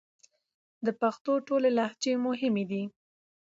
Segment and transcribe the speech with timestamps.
[0.85, 2.83] د پښتو ټولې لهجې مهمې دي